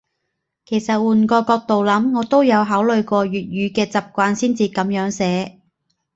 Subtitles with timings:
[0.65, 5.59] 其實換個角度諗，我都有考慮過粵語嘅習慣先至噉樣寫